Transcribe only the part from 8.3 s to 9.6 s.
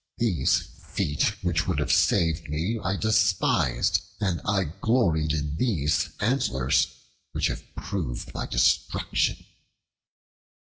my destruction."